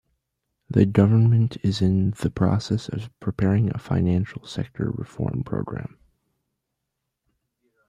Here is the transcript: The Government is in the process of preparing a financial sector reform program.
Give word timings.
The 0.67 0.87
Government 0.87 1.57
is 1.61 1.79
in 1.79 2.09
the 2.19 2.31
process 2.31 2.89
of 2.89 3.11
preparing 3.19 3.69
a 3.69 3.77
financial 3.77 4.43
sector 4.47 4.89
reform 4.89 5.43
program. 5.43 5.99